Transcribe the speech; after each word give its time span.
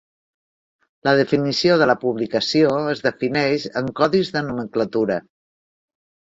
La 1.07 1.11
definició 1.19 1.75
de 1.81 1.87
la 1.91 1.95
"publicació" 2.05 2.71
es 2.95 3.03
defineix 3.09 3.67
en 3.83 3.93
codis 4.01 4.33
de 4.39 4.45
nomenclatura. 4.49 5.21